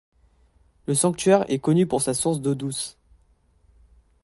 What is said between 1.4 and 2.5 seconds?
est connu pour sa source